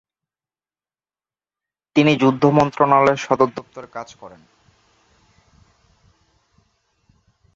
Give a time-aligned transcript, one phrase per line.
[1.95, 4.41] তিনি যুদ্ধ মন্ত্রণালয়ের সদরদপ্তরে কাজ করেন।